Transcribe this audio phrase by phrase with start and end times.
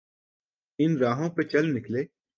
[0.79, 2.03] ان راہوں پہ چل نکلے۔